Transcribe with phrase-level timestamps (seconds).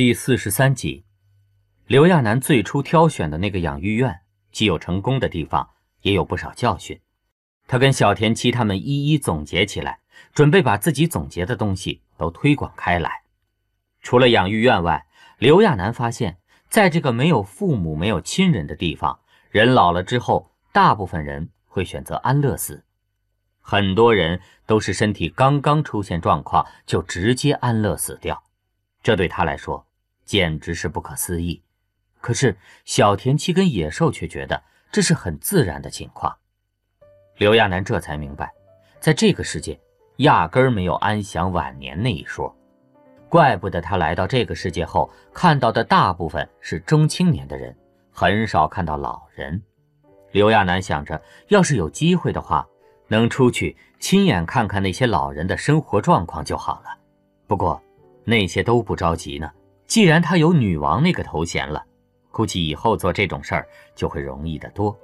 [0.00, 1.04] 第四十三集，
[1.86, 5.68] 刘亚楠最初挑选的那个养育院，既有成功的地方，
[6.00, 6.98] 也有不少教训。
[7.66, 10.00] 他跟小田七他们一一总结起来，
[10.32, 13.24] 准备把自己总结的东西都推广开来。
[14.00, 16.38] 除了养育院外，刘亚楠发现，
[16.70, 19.20] 在这个没有父母、没有亲人的地方，
[19.50, 22.86] 人老了之后，大部分人会选择安乐死。
[23.60, 28.44] 很多人都是身体刚刚出现状况，就直接安乐死掉。
[29.02, 29.86] 这对他来说
[30.30, 31.60] 简直是不可思议，
[32.20, 34.62] 可是小田七跟野兽却觉得
[34.92, 36.36] 这是很自然的情况。
[37.36, 38.48] 刘亚楠这才明白，
[39.00, 39.76] 在这个世界
[40.18, 42.56] 压根儿没有安享晚年那一说，
[43.28, 47.76] 怪不得他来到这个世界后看到的大部分是中青年的人，
[48.12, 49.60] 很少看到老人。
[50.30, 52.64] 刘亚楠想着，要是有机会的话，
[53.08, 56.96] 能出去亲眼看看那些老人的生活状况就好了。
[57.48, 57.82] 不过。
[58.22, 59.50] 那些都不着急呢。
[59.90, 61.84] 既然他有女王那个头衔了，
[62.30, 64.96] 估计以后做这种事儿就会容易得多。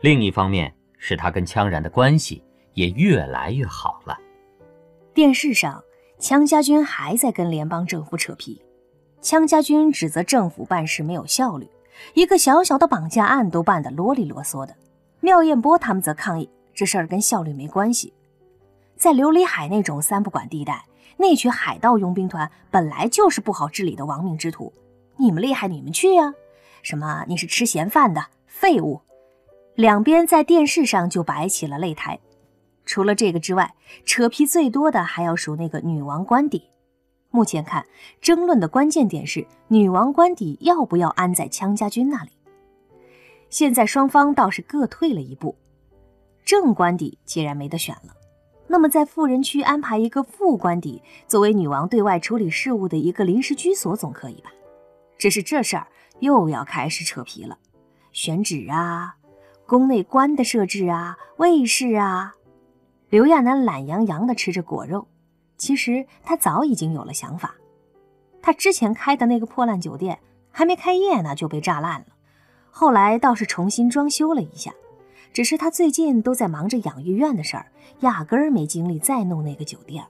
[0.00, 2.42] 另一方面，是他跟羌然的关系
[2.74, 4.18] 也越来越好了。
[5.14, 5.80] 电视上，
[6.18, 8.60] 羌家军还在跟联邦政府扯皮。
[9.22, 11.68] 羌家军指责政府办事没有效率，
[12.14, 14.74] 一个小小的绑架案都办得啰里啰嗦的。
[15.20, 18.12] 廖彦波他们则抗议，这事儿跟效率没关系。
[18.96, 20.84] 在琉璃海那种三不管地带。
[21.16, 24.72] 那群海盗佣兵团本来就是不好治理的亡命之徒，
[25.16, 26.34] 你们厉害，你们去呀！
[26.82, 29.00] 什么你是吃闲饭的废物？
[29.74, 32.18] 两边在电视上就摆起了擂台。
[32.84, 36.70] 除了这个之外，扯皮最多的还要数那个女王官邸。
[37.30, 37.84] 目前看，
[38.20, 42.30] 争论的关键点是女王官邸要不要安在羌家军那里。
[43.50, 45.56] 现在双方倒是各退了一步，
[46.44, 48.14] 正官邸既然没得选了。
[48.68, 54.50] 那么，在富人区安排一个副官邸，作为女王对外处理事务的一个临时居所，总可以吧？
[55.16, 55.86] 只是这事儿
[56.18, 57.56] 又要开始扯皮了，
[58.12, 59.14] 选址啊，
[59.66, 62.34] 宫内官的设置啊，卫士啊。
[63.08, 65.06] 刘亚楠懒洋洋地吃着果肉，
[65.56, 67.54] 其实他早已经有了想法。
[68.42, 70.18] 他之前开的那个破烂酒店
[70.50, 72.06] 还没开业呢，就被炸烂了，
[72.70, 74.74] 后来倒是重新装修了一下。
[75.36, 77.70] 只是他最近都在忙着养育院的事儿，
[78.00, 80.08] 压根儿没精力再弄那个酒店了。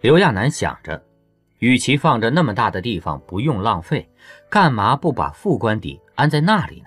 [0.00, 1.00] 刘亚楠想着，
[1.60, 4.10] 与其放着那么大的地方不用浪费，
[4.50, 6.86] 干嘛不把副官邸安在那里呢？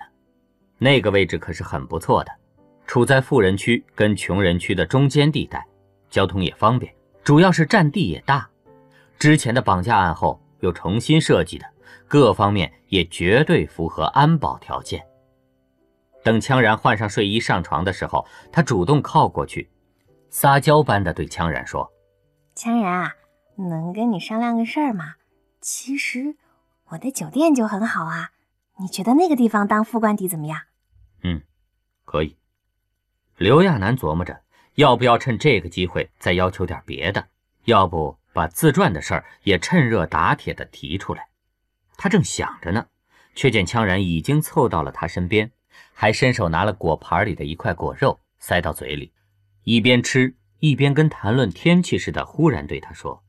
[0.76, 2.30] 那个位置可是很不错的，
[2.86, 5.66] 处在富人区跟穷人区的中间地带，
[6.10, 6.92] 交通也方便，
[7.24, 8.46] 主要是占地也大。
[9.18, 11.64] 之前的绑架案后又重新设计的，
[12.06, 15.02] 各方面也绝对符合安保条件。
[16.26, 19.70] 等羌然换上睡衣上床的时候，他主动靠过去，
[20.28, 21.88] 撒娇般的对羌然说
[22.56, 23.14] ：“羌然啊，
[23.56, 25.14] 能跟你商量个事儿吗？
[25.60, 26.34] 其实
[26.88, 28.30] 我的酒店就很好啊，
[28.80, 30.62] 你觉得那个地方当副官邸怎么样
[31.22, 31.42] ？”“嗯，
[32.04, 32.36] 可以。”
[33.38, 34.42] 刘亚楠琢磨着，
[34.74, 37.24] 要不要趁这个机会再要求点别的，
[37.66, 41.28] 要不把自传的事儿也趁热打铁的提出来。
[41.96, 42.84] 他正想着呢，
[43.36, 45.52] 却见羌然已经凑到了他身边。
[45.98, 49.14] 还伸手拿了果盘里的一块果肉塞到嘴里，
[49.62, 53.24] 一边吃一边跟谈论天气似的，忽然对他说：“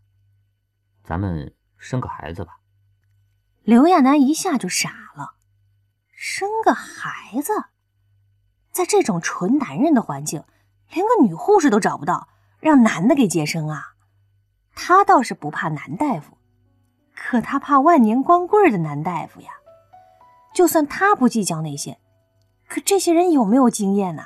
[1.02, 2.58] 咱们生个孩子吧。”
[3.64, 5.36] 刘亚楠一下就傻了，
[6.12, 7.54] 生个孩子，
[8.74, 10.44] 在这种纯男人的环境，
[10.92, 12.28] 连个女护士都找不到，
[12.60, 13.94] 让男的给接生啊？
[14.76, 16.38] 他倒是不怕男大夫，
[17.16, 19.52] 可他怕万年光棍的男大夫呀。
[20.54, 21.98] 就算他不计较那些。
[22.68, 24.24] 可这些人有没有经验呢？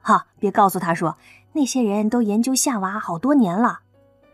[0.00, 1.18] 哈，别告诉他说
[1.52, 3.80] 那些人都研究夏娃好多年了，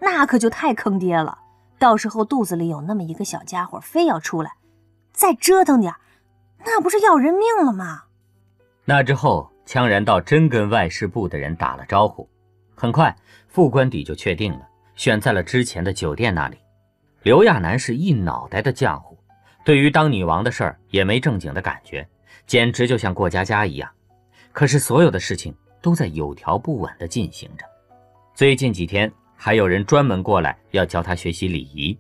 [0.01, 1.39] 那可就太坑爹了。
[1.79, 4.53] 到时候肚子里有那么一个小家伙，非要出来，
[5.13, 5.95] 再折腾点，
[6.65, 8.05] 那不是要人命了吗？
[8.85, 12.29] 那之后，羌然倒真跟外事部的人打了招呼，
[12.75, 13.15] 很快
[13.49, 16.57] 副官邸就确定了，选在了之前的酒店那里。
[17.23, 19.19] 刘亚楠是一脑袋的浆糊，
[19.65, 22.09] 对于当女王的事儿也没正经的感觉。
[22.47, 23.91] 简直就像过家家一样，
[24.53, 27.65] 可是所有的事情都在有条不紊地进行着。
[28.35, 31.99] 最近几天还有人专门过来要教他学习礼仪，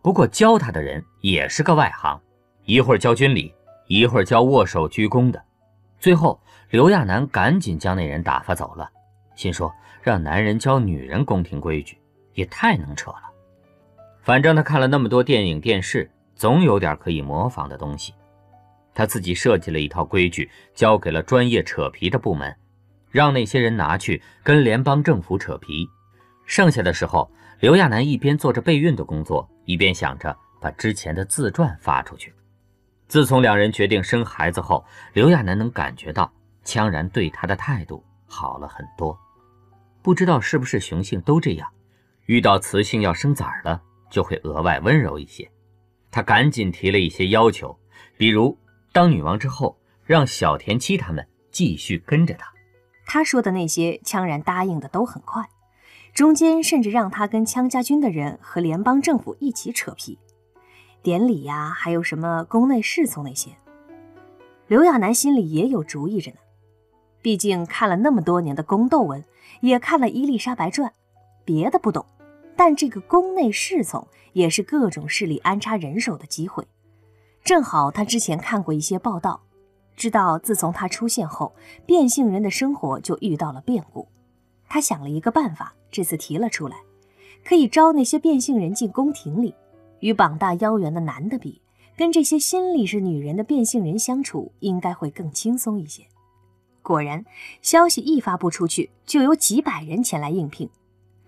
[0.00, 2.20] 不过教他的人也是个外行，
[2.64, 3.52] 一会儿教军礼，
[3.86, 5.42] 一会儿教握手鞠躬的。
[5.98, 6.40] 最后，
[6.70, 8.88] 刘亚楠赶紧将那人打发走了，
[9.34, 9.72] 心说
[10.02, 11.98] 让男人教女人宫廷规矩
[12.34, 13.22] 也太能扯了。
[14.22, 18.14] 反正他看了那么多电影电视，总有点可以模仿的东西。
[18.94, 22.54] 他自己设计了一套规矩，交给了专业扯皮的部门，
[23.10, 25.88] 让那些人拿去跟联邦政府扯皮。
[26.44, 32.34] 剩下的时候，刘亚楠一边做着备孕的工作，一边想着把之前的自传发出去。
[33.06, 36.32] 自从两人决定生孩子后，刘亚楠能感觉到
[36.64, 39.18] 羌然对他的态度好了很多。
[40.02, 41.68] 不知道是不是雄性都这样，
[42.26, 45.50] 遇到雌性要生崽了，就会额外温柔一些。
[46.10, 47.78] 他赶紧提了一些要求，
[48.16, 48.56] 比如
[48.92, 52.52] 当女王之后，让小田七他们继续跟着他。
[53.06, 55.48] 他说的那些，羌然答应的都很快，
[56.12, 60.18] 中间甚至让他跟羌家军的人和联邦政府一起扯皮，
[61.02, 63.50] 典礼呀，还有什么宫内侍从那些。
[64.66, 66.38] 刘亚楠心里也有主意着呢，
[67.22, 69.24] 毕竟看了那么多年的宫斗文，
[69.60, 70.88] 也看了《伊丽莎白传》，
[71.44, 72.06] 别的不懂，
[72.56, 74.06] 但这个宫内侍从。
[74.32, 76.64] 也是各种势力安插人手的机会，
[77.42, 79.40] 正好他之前看过一些报道，
[79.96, 81.54] 知道自从他出现后，
[81.86, 84.06] 变性人的生活就遇到了变故。
[84.68, 86.76] 他想了一个办法，这次提了出来，
[87.44, 89.54] 可以招那些变性人进宫廷里，
[90.00, 91.60] 与膀大腰圆的男的比，
[91.96, 96.04] 跟这些心里是女人的变性人相处应该会更轻松一些。
[96.82, 97.24] 果然，
[97.62, 100.70] 消息一发布出去，就有几百人前来应聘。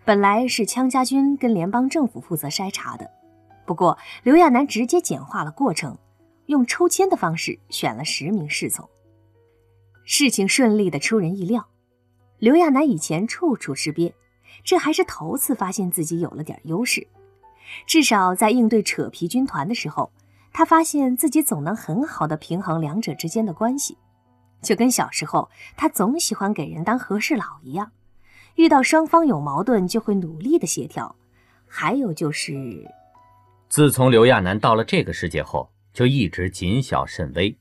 [0.04, 3.10] 本来是羌家军跟联邦政府负责筛查的，
[3.64, 5.96] 不过刘亚楠直接简化了过程，
[6.46, 8.88] 用抽签的方式选了十名侍从。
[10.04, 11.68] 事情顺利的出人意料，
[12.38, 14.12] 刘亚楠以前处处吃瘪，
[14.64, 17.06] 这还是头次发现自己有了点优势。
[17.86, 20.12] 至少在应对扯皮军团的时候，
[20.52, 23.96] 他发现自己总能很好的平衡两者之间的关系，
[24.60, 27.92] 就跟小时候他总喜欢给人当和事佬一样。
[28.56, 31.14] 遇到双方有矛盾，就会努力的协调。
[31.66, 32.86] 还有就是，
[33.72, 37.56] 自从刘亚楠到了这个世界后，就一直谨小慎微，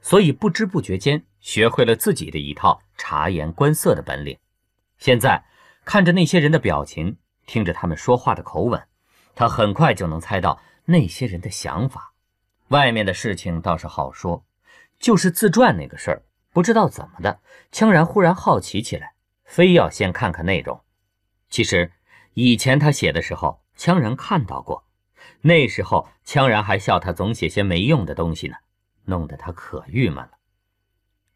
[0.00, 4.36] 所以不知不觉间学会了自己的一套察言观色的本领。
[4.98, 5.44] 现在
[5.84, 7.16] 看着那些人的表情，
[7.46, 8.82] 听着他们说话的口吻，
[9.36, 12.12] 他很快就能猜到那些人的想法。
[12.70, 14.44] 外面的事情倒是好说，
[14.98, 17.38] 就是自传那个事儿，不知道怎么的，
[17.70, 19.12] 羌然忽然好奇起来。
[19.44, 20.80] 非要先看看内容。
[21.48, 21.92] 其实
[22.34, 24.84] 以前他写的时候，羌然看到过，
[25.42, 28.54] 那时候羌然还笑他总写些没用的东西呢，
[29.04, 30.30] 弄得他可郁闷了。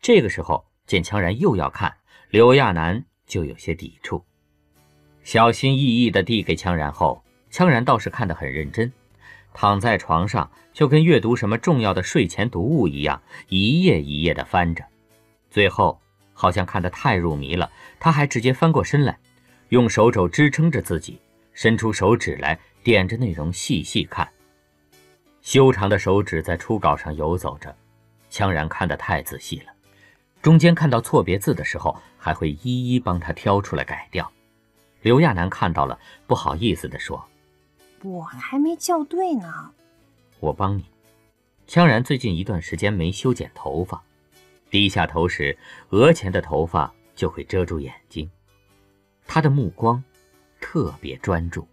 [0.00, 1.94] 这个时候见羌然又要看，
[2.30, 4.24] 刘亚楠就有些抵触，
[5.22, 8.92] 小心翼翼地递给羌然后，羌然倒是看得很认真，
[9.52, 14.84] 躺在床上就跟阅读什么重要的睡前读物一样，一页一页地翻着，
[15.50, 16.00] 最后。
[16.38, 19.18] 好像看得太入迷了，他还直接翻过身来，
[19.70, 21.18] 用手肘支撑着自己，
[21.54, 24.32] 伸出手指来点着内容细细看。
[25.42, 27.76] 修长的手指在初稿上游走着，
[28.30, 29.72] 羌然看得太仔细了，
[30.40, 34.30] 中间看到错别字的时候，还会一一帮他挑出来改掉。
[35.02, 35.98] 刘亚楠看到了，
[36.28, 37.28] 不好意思地说
[38.04, 39.72] ：“我还没校对呢。”
[40.38, 40.84] 我帮你。
[41.66, 44.00] 羌然最近一段时间没修剪头发。
[44.70, 45.58] 低下头时，
[45.88, 48.30] 额前的头发就会遮住眼睛。
[49.26, 50.00] 他的目光
[50.60, 51.66] 特别专注。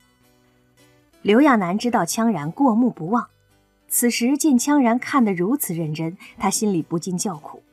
[1.23, 3.25] 刘亚楠知道羌然过目不忘，
[3.87, 7.63] 此时见羌然看得如此认真，他心里不禁叫苦。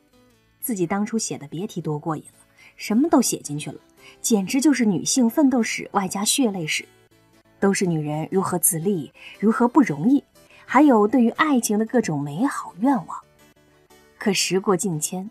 [0.60, 3.80] 自己当初写的别提多过瘾了，什么都写进去了，
[4.22, 6.84] 简直就是女性奋斗史外加血泪史，
[7.58, 9.10] 都是女人如何自立，
[9.40, 10.22] 如何不容易，
[10.64, 13.18] 还有对于爱情的各种美好愿望。
[14.16, 15.28] 可时过境迁，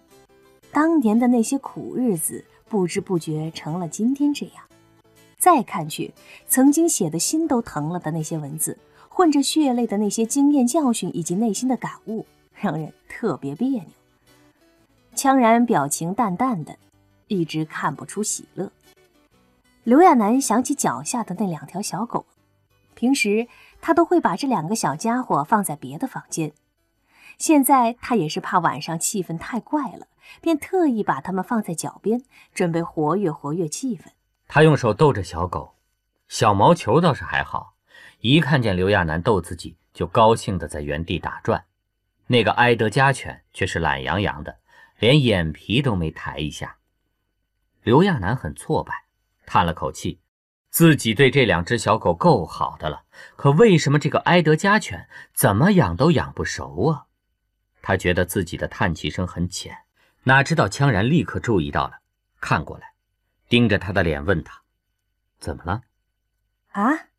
[0.73, 4.68] 当年的那些苦日子不知不觉成了今天这样。
[5.39, 6.13] 再看去，
[6.47, 8.77] 曾经写的心都疼了的那些文字，
[9.07, 13.83] 混着血泪的那些经验教训以及内心的感悟，让人特别别扭。
[15.15, 16.77] 羌然表情淡淡的，
[17.27, 18.69] 一直看不出喜乐。
[19.85, 22.25] 刘亚楠想起脚下的那两条小狗，
[22.93, 23.47] 平时
[23.81, 26.51] 他都会把这两个小家伙放在别的房间。
[27.37, 30.07] 现在他也是怕晚上气氛太怪了，
[30.41, 32.21] 便特意把它们放在脚边，
[32.53, 34.03] 准备活跃活跃气氛。
[34.51, 35.77] 他用手逗着小狗，
[36.27, 37.75] 小毛球倒是还好，
[38.19, 41.65] 一看见刘亚楠逗自己，就高兴地在原地打转。
[42.25, 44.57] 那个埃德加犬却是懒洋洋的，
[44.97, 46.77] 连眼皮都没抬一下。
[47.83, 49.05] 刘亚楠很挫败，
[49.45, 50.19] 叹了口气，
[50.71, 53.03] 自己对这两只小狗够好的了，
[53.35, 57.05] 可为什么这个埃德加犬怎么养都养不熟啊？
[57.83, 59.77] 他觉得自己的叹气声很浅，
[60.23, 61.99] 哪知道羌然立刻注意到了，
[62.41, 62.88] 看过来，
[63.49, 64.61] 盯着他的脸问他
[65.39, 65.81] ：“怎么了？”
[66.71, 67.09] 啊！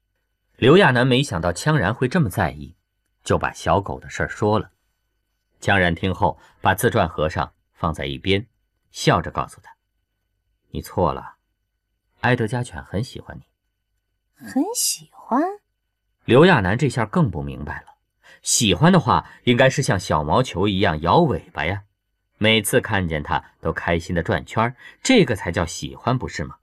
[0.56, 2.76] 刘亚楠没想到羌然会这么在意，
[3.24, 4.70] 就把小狗的事说了。
[5.60, 8.46] 羌然听后，把自传合上，放在一边，
[8.90, 9.74] 笑着告诉他
[10.70, 11.34] ：“你错了，
[12.20, 13.42] 埃德加犬很喜欢你。”
[14.46, 15.42] 很喜欢。
[16.24, 17.96] 刘亚楠这下更不明白了。
[18.42, 21.84] 喜欢的话，应该是像小毛球一样摇尾巴呀，
[22.42, 26.56] 每次看见它都开心的转圈这个才叫喜欢，不是吗？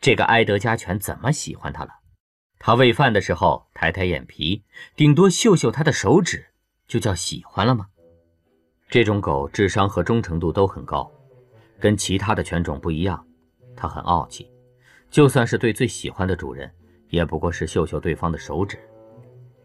[0.00, 1.90] 这个埃德加犬怎么喜欢它了？
[2.58, 4.64] 它喂饭的时候抬抬眼皮，
[4.96, 6.46] 顶多嗅嗅它的手指，
[6.88, 7.86] 就叫喜欢了吗？
[8.88, 11.08] 这种狗智商和忠诚度都很高，
[11.78, 13.24] 跟其他的犬种不一样，
[13.76, 14.50] 它很傲气，
[15.12, 16.68] 就算是对最喜欢的主人，
[17.10, 18.76] 也不过是嗅嗅对方的手指。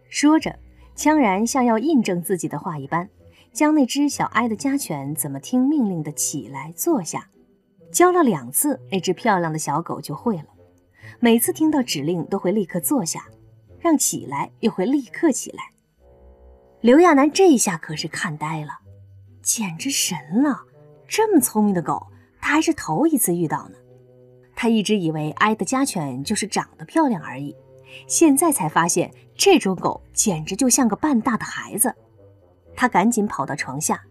[0.10, 0.56] 说着。
[0.96, 3.10] 羌然像要印证自己的话一般，
[3.52, 7.30] 将那只小埃的家犬怎么听命令的起来坐下，
[7.92, 10.46] 教了两次，那只漂亮的小狗就会了。
[11.20, 13.26] 每次听到指令都会立刻坐下，
[13.80, 15.64] 让起来又会立刻起来。
[16.82, 18.80] 刘亚楠这一下可是看呆了，
[19.42, 20.62] 简直神了！
[21.08, 22.08] 这么聪明的狗，
[22.40, 23.76] 他还是头一次遇到呢。
[24.56, 27.56] 他一直以为埃德家犬就是长得漂亮而已。
[28.08, 31.94] 现在才发现，这种狗简直就像个半大的孩子。
[32.80, 34.02] 他赶紧跑到床下，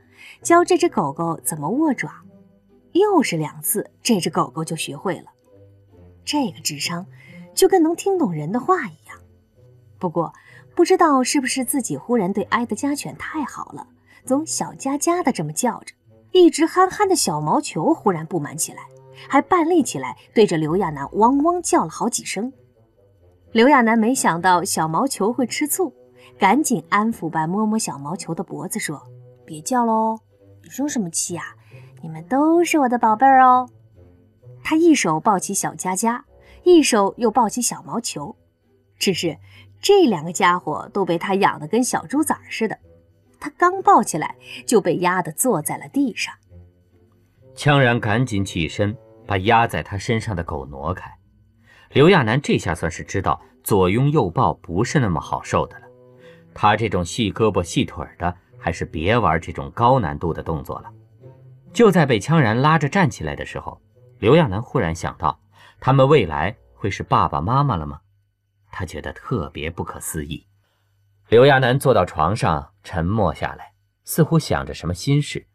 [0.42, 2.12] 教这只狗狗怎么握爪。
[2.92, 5.30] 又是两次，这只狗狗就学会了。
[6.22, 7.06] 这个智商，
[7.54, 9.18] 就跟能听懂人的话一样。
[9.98, 10.34] 不过，
[10.74, 13.86] 不知道是不是自己忽然对埃德加犬太好了，
[14.26, 15.94] 总小家家的这么叫着。
[16.32, 18.82] 一直憨憨的小毛球忽然不满起来，
[19.30, 22.52] 还半立起来，对着刘亚楠汪汪叫了好几声。
[23.52, 25.90] 刘亚楠没想到小毛球会吃醋，
[26.36, 29.02] 赶紧安抚般摸摸小毛球的脖子，说
[29.46, 30.18] ：“别叫喽，
[30.62, 31.44] 你生什么气啊？
[32.02, 33.68] 你们都是我的宝贝儿哦。”
[34.62, 36.24] 他一手抱起小佳佳，
[36.62, 38.36] 一手又抱起小毛球，
[38.98, 39.38] 只是
[39.80, 42.78] 这两个家伙都被他养得跟小猪崽似的，
[43.40, 46.34] 他刚抱起来就被压得坐在了地上。
[47.56, 51.10] 羌然赶紧起身，把压在他身上的狗挪开。
[51.90, 55.87] 刘亚楠这下算是知道左拥右抱不是那么好受的了。
[56.54, 60.92] 他这种细胳膊细腿的，还是别玩这种高难度的动作了。
[61.72, 63.80] 就在被羌然拉着站起来的时候，
[64.18, 65.40] 刘亚楠忽然想到，
[65.78, 68.00] 他们未来会是爸爸妈妈了吗？
[68.72, 70.46] 他觉得特别不可思议。
[71.28, 73.72] 刘亚楠坐到床上，沉默下来，
[74.04, 75.46] 似乎想着什么心事。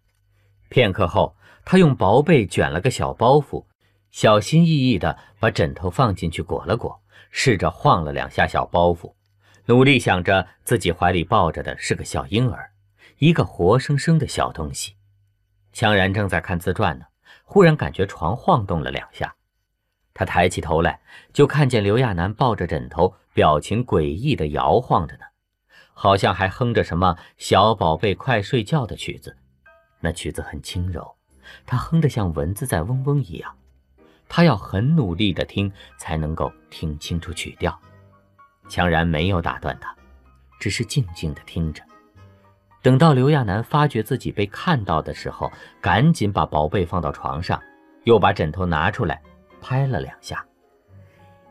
[0.70, 1.36] 片刻后，
[1.66, 3.66] 他用薄被卷了个小包袱。
[4.12, 9.12] 小心翼翼地把枕头放进去裹了裹，试着晃了两下小包袱，
[9.68, 12.72] 努力想着自己怀里抱着的是个小婴儿，
[13.20, 14.96] 一个活生生的小东西。
[15.72, 17.06] 强然正在看自传呢，
[17.46, 19.36] 忽然感觉床晃动了两下，
[20.14, 21.00] 他抬起头来，
[21.32, 25.24] 就看见刘亚楠抱着枕头，表情诡异地摇晃着呢，
[25.94, 29.38] 好像还哼着什么“小宝贝快睡觉”的曲子。
[30.02, 31.16] 那曲子很轻柔，
[31.66, 33.56] 他哼得像蚊子在嗡嗡一样。
[34.28, 37.80] 他要很努力的听，才能够听清楚曲调。
[38.68, 39.96] 强然没有打断他，
[40.60, 41.84] 只是静静的听着。
[42.82, 47.62] 等到刘亚楠发觉自己被看到的时候，赶紧把宝贝放到床上，
[48.04, 49.22] 又把枕头拿出来，
[49.62, 50.46] 拍了两下。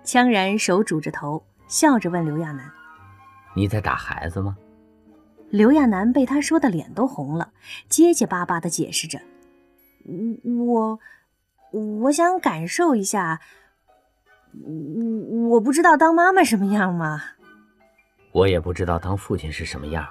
[0.04, 2.70] 羌然手拄着头，笑着问刘亚楠
[3.54, 4.56] ：“你在打孩子吗？”
[5.48, 7.52] 刘亚楠被他说的脸都红了，
[7.88, 9.20] 结结巴巴的解释着
[10.66, 10.98] ：“我……”
[11.72, 13.40] 我想感受一下，
[14.60, 17.22] 我我不知道当妈妈什么样吗？
[18.32, 20.08] 我也不知道当父亲是什么样。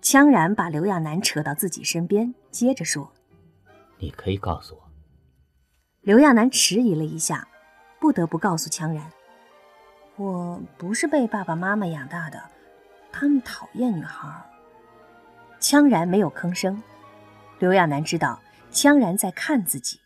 [0.00, 3.12] 羌然把刘亚楠扯到自己身边，接着说
[3.98, 4.82] ：“你可以告诉我。”
[6.02, 7.46] 刘亚楠迟疑了一下，
[8.00, 9.02] 不得不告诉羌然
[10.16, 12.42] ：“我不是被爸爸妈妈养大的，
[13.12, 14.28] 他们讨厌女孩。”
[15.60, 16.82] 羌然没有吭声。
[17.60, 18.40] 刘亚楠知道
[18.72, 20.00] 羌然在看自己。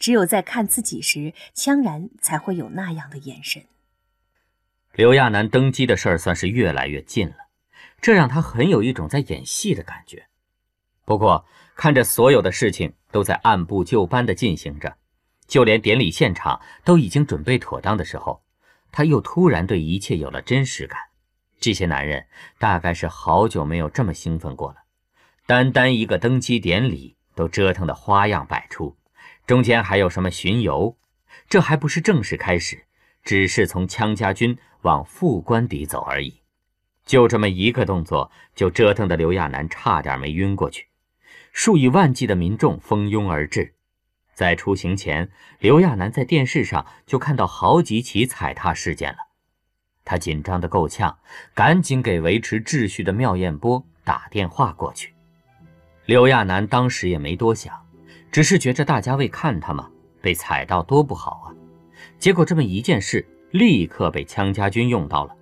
[0.00, 3.62] 只有在看自己时，羌然才会有那样的眼神。
[4.94, 7.36] 刘亚楠登基的事儿算是越来越近了，
[8.00, 10.26] 这让他很有一种在演戏的感觉。
[11.04, 14.96] 不过，看着所有的事情都在按部就班的进行着，
[15.46, 18.42] 就连典礼现场都已经准备妥当的时候，
[18.90, 20.98] 他又突然对一切有了真实感。
[21.60, 22.26] 这些男人
[22.58, 24.78] 大概是好久没有这么兴奋过了，
[25.46, 28.96] 单单一个登基典礼都折腾得花样百出。
[29.50, 30.96] 中间还有什么巡游？
[31.48, 32.84] 这还不是正式开始，
[33.24, 36.40] 只是从羌家军往副官邸走而已。
[37.04, 40.86] 就这么一个动作，就折腾的刘亚楠差点没晕过去。
[41.50, 43.74] 数以万计的民众蜂拥而至，
[44.34, 45.28] 在出行前，
[45.58, 49.18] 刘亚楠在电视上就看到好几起踩踏事件了。
[50.04, 51.18] 他紧张的够呛，
[51.54, 55.12] 赶紧给维持秩序的妙艳波打电话过去。
[56.04, 57.79] 刘亚楠当时也没多想。
[58.30, 59.88] 只是觉着大家为看他嘛，
[60.20, 61.48] 被踩到多不好啊！
[62.18, 65.34] 结果这么一件事，立刻被羌家军用到了，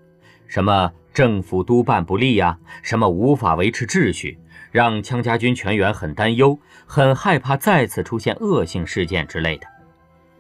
[0.47, 4.39] 什么政府督办不力呀，什么无法维持秩序，
[4.71, 9.67] 让羌家军全员很担忧，很害怕再次出现恶性事件之类的。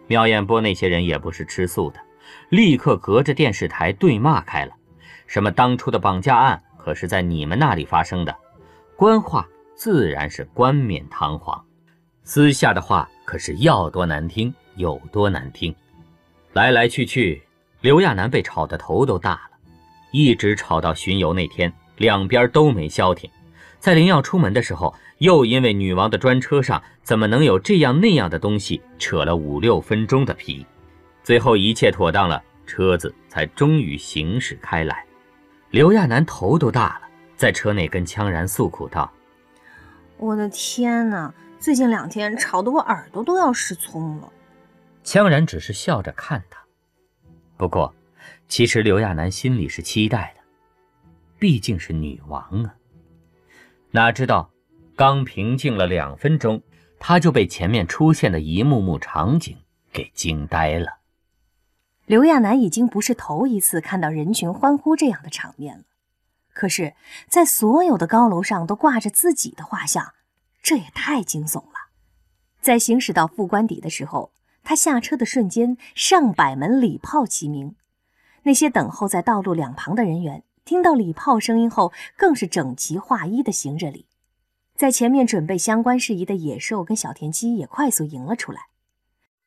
[0.06, 2.00] 妙艳波那些人也不是吃素的，
[2.48, 4.72] 立刻隔着电视台对骂开了。
[5.26, 8.34] 什么当初的绑架案可是在你们那里发生的，
[8.96, 11.62] 官话自然是冠冕堂皇，
[12.28, 15.74] 私下的话可是要多难听有多难听。
[16.52, 17.42] 来来去去，
[17.80, 19.56] 刘亚楠被吵得头都大了，
[20.12, 23.30] 一直吵到巡游那天，两边都没消停。
[23.78, 30.66] 在临要出门的时候，又因为女王的专车上怎么能有这样那样的东西，扯了五六分钟的皮。
[31.24, 35.02] 最后一切妥当了，车子才终于行驶开来。
[35.70, 39.10] 刘亚楠头都大了，在车内跟羌然诉苦道
[40.18, 41.32] ：“我的天哪，
[41.68, 44.32] 最近两天吵得我耳朵都要失聪了。”
[45.04, 46.58] 羌然只是笑着看他。
[47.58, 47.94] 不过，
[48.48, 50.40] 其实刘亚楠心里是期待的，
[51.38, 52.74] 毕竟是女王啊。
[53.90, 54.50] 哪知道，
[54.96, 56.62] 刚平静了两分钟，
[56.98, 59.54] 他就被前面出现的一幕幕场景
[59.92, 61.00] 给惊呆了。
[62.06, 65.84] 刘亚楠已经不是头一次看到人群欢呼这样的场面了，
[66.54, 66.94] 可是，
[67.28, 70.14] 在所有的高楼上都挂着自己的画像，
[70.68, 71.88] 这也太惊悚了。
[72.60, 74.32] 在行驶到副官邸的时候，
[74.62, 77.74] 他下车的瞬间，上百门礼炮齐鸣，
[78.42, 84.04] 那些等候在道路两旁的人员听到礼炮声音后，更是整齐划一的行着礼。
[84.76, 88.66] 在前面准备相关事宜的野兽跟小田鸡也快速迎了出来。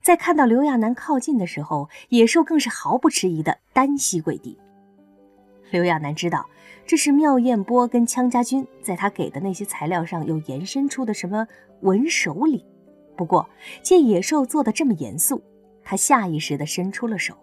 [0.02, 4.58] 在看到刘亚楠靠近的时候，野兽更是毫不迟疑的单膝跪地。
[5.70, 6.50] 刘亚楠知道
[6.86, 11.48] 这是妙艳波跟羌家军在他给的那些材料上又延伸出的什么
[11.82, 12.66] 文手礼。
[13.16, 13.48] 不过
[13.82, 15.42] 见野兽做的这么严肃，
[15.84, 17.38] 他下意识的伸出了手。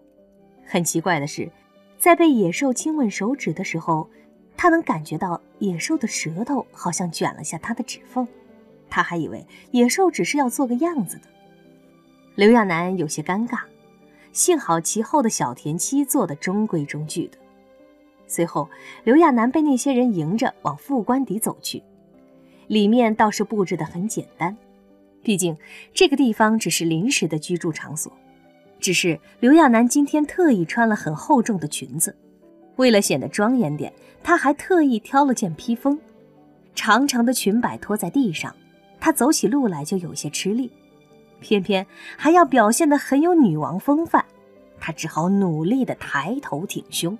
[0.66, 1.50] 很奇怪的是，
[1.98, 4.08] 在被野兽亲吻手指的时候，
[4.56, 8.26] 他能感觉到野兽的舌头好像卷了下他的指缝。
[8.90, 11.22] 他还以为野兽只是要做个样子的。
[12.34, 13.60] 刘亚楠有些尴尬，
[14.32, 17.38] 幸好其后的小田七做的中规中矩的。
[18.28, 18.68] 随后，
[19.02, 21.82] 刘亚楠被那些人迎着往副官邸走去，
[22.68, 24.56] 里面倒是布置的很简单，
[25.22, 25.56] 毕竟
[25.92, 28.12] 这个地方只是临时的居住场所。
[28.78, 32.14] 只是刘亚楠今天特意穿了很厚重的裙子，
[32.76, 35.98] 为了显得庄严点，她还特意挑了件披风，
[36.74, 38.54] 长长的裙摆拖在地上，
[39.00, 40.70] 她走起路来就有些吃力。
[41.40, 41.86] 偏偏
[42.16, 44.24] 还要表现得很有女王风范，
[44.80, 47.16] 他只好努力地抬头挺胸。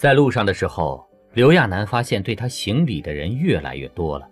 [0.00, 4.26] 在路上的时候，刘亚楠发现对他行礼的人越来越多了，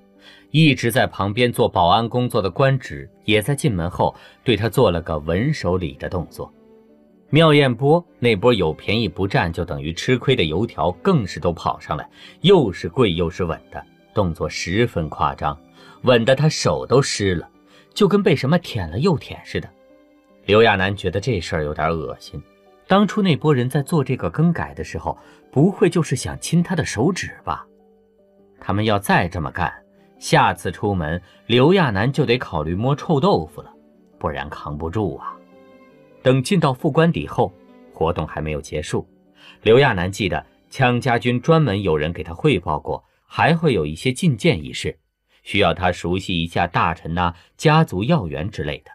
[0.50, 6.50] 一直在旁边做保安工作的官职也在进门后对他做了个稳手礼的动作。
[7.28, 12.08] 妙艳波那波有便宜不占就等于吃亏的油条更是都跑上来，
[12.40, 15.54] 又是跪又是吻的动作十分夸张，
[16.04, 17.46] 吻得他手都湿了。
[17.92, 19.68] 就跟被什么舔了又舔似的，
[20.46, 22.42] 刘亚楠觉得这事儿有点恶心。
[22.88, 25.16] 当初那波人在做这个更改的时候，
[25.52, 27.66] 不会就是想亲他的手指吧？
[28.58, 29.70] 他们要再这么干，
[30.18, 33.70] 下次出门刘亚楠就得考虑摸臭豆腐了，
[34.18, 35.36] 不然扛不住啊。
[36.22, 37.52] 等进到副官邸后，
[37.92, 39.06] 活动还没有结束。
[39.60, 44.98] 刘亚楠记得羌家军专门有人给他汇报过，还会有一些觐见仪式。
[45.42, 48.90] 需要他熟悉一下大臣呐、家族要员之类的。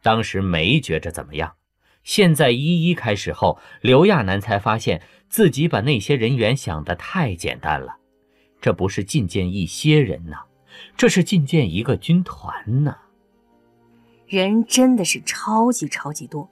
[0.00, 1.52] 当时没觉着怎么样，
[2.06, 7.96] 现在一一开始后，刘亚楠才发现自己把那些人员想得太简单了。
[8.60, 10.36] 这不是觐见一些人呐，
[10.96, 12.96] 这是觐见一个军团呐。
[14.28, 16.48] 人真的是超级超级多，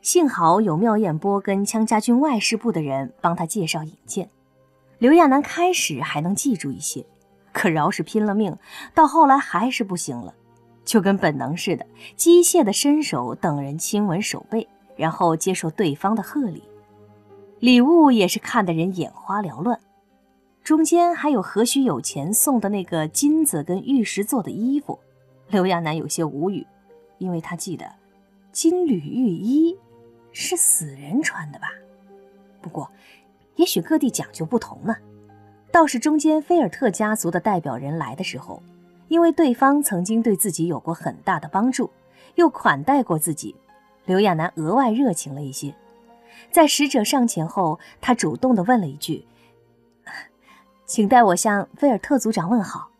[0.00, 4.30] 幸好有妙艳波跟羌家军外事部的人帮他介绍引荐，
[4.98, 7.04] 刘亚楠开始还能记住一些。
[7.52, 8.56] 可饶是拼了命，
[8.94, 10.34] 到后来还是不行了，
[10.82, 11.86] 就跟本能似的，
[12.16, 16.62] 机械的伸手等人亲吻手背，然后接受对方的贺礼。
[17.60, 19.80] 礼物也是看得人眼花缭乱，
[20.62, 24.98] 中间还有何许有钱送的那个金子跟玉石做的衣服。
[25.48, 26.66] 刘亚楠有些无语，
[27.18, 27.90] 因为他记得
[28.52, 29.76] 金缕玉衣
[30.32, 31.68] 是死人穿的吧？
[32.60, 32.90] 不过，
[33.56, 34.94] 也许各地讲究不同呢。
[35.70, 38.62] 倒是中间菲尔特家族的代表人来的时候，
[39.08, 41.90] 因为对方曾经对自己有过很大的帮助，
[42.36, 43.54] 又款待过自己，
[44.04, 45.74] 刘亚楠额外热情了一些。
[46.50, 49.26] 在使者上前后，他主动地问了一句
[50.86, 52.90] ：“请代我向菲尔特族长问好。”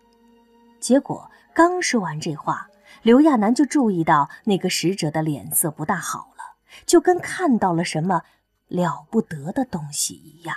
[0.81, 2.69] 结果刚说完这话，
[3.03, 8.23] 刘亚楠就注意到那个使者的脸色不大好了，就跟看到了什么
[8.69, 10.57] 了不得的东西一样。